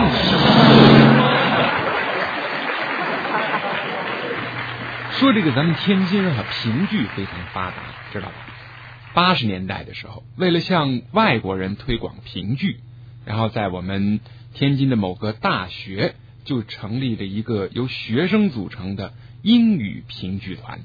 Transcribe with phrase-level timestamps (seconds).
[0.00, 0.36] 说。
[5.18, 7.76] 说这个咱们天津啊，评剧非常发达，
[8.12, 8.34] 知道吧？
[9.14, 12.80] 八十年代的时候，为了向外国人推广评剧，
[13.24, 14.20] 然后在我们
[14.52, 20.80] 天津的某个大学就成立了一个由学生组成的英语评剧团。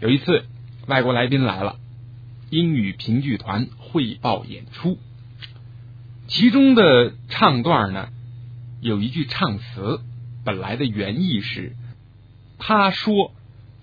[0.00, 0.44] 有一次，
[0.86, 1.80] 外国来宾来了，
[2.50, 4.98] 英语评剧团汇报演出，
[6.26, 8.08] 其中的唱段呢，
[8.80, 10.00] 有一句唱词，
[10.44, 11.76] 本来的原意是。
[12.58, 13.32] 他说：“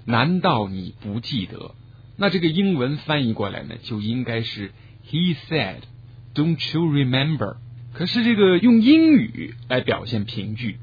[0.05, 1.75] 难道你不记得？”
[2.17, 4.71] 那这个英文翻译过来呢，就应该是
[5.09, 5.81] “He said,
[6.33, 7.57] don't you remember？”
[7.93, 10.79] 可是这个用英语来表现评剧，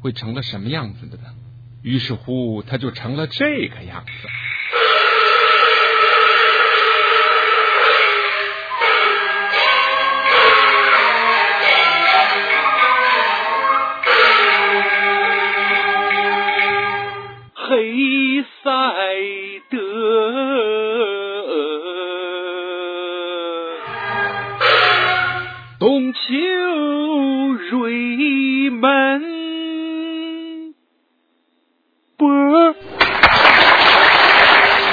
[0.00, 1.34] 会成了什么样子的呢？
[1.82, 4.28] 于是乎，它就成了这个样子。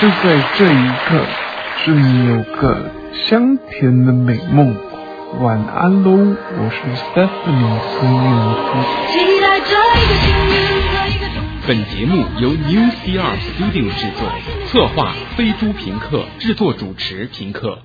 [0.02, 0.24] 就在
[0.58, 1.24] 这一刻，
[1.86, 4.76] 祝你有个香甜的美梦。
[5.40, 6.10] 晚安喽，
[6.58, 8.28] 我是 Stephanie 孙燕
[10.96, 11.01] 姿。
[11.74, 14.30] 本节目由 New CR Studio 制作，
[14.68, 17.80] 策划飞猪平克，制作主持平克。